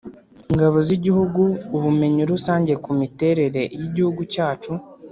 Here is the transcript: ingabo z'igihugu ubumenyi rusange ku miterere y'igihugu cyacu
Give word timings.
ingabo 0.51 0.77
z'igihugu 0.87 1.43
ubumenyi 1.75 2.21
rusange 2.31 2.73
ku 2.83 2.91
miterere 2.99 3.61
y'igihugu 3.79 4.21
cyacu 4.33 4.71